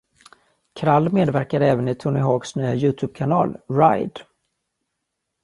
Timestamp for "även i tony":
1.61-2.19